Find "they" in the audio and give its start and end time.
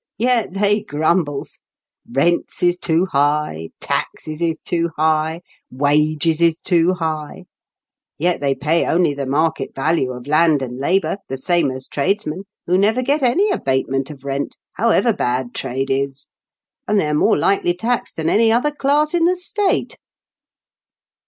0.55-0.81, 8.41-8.55, 16.99-17.05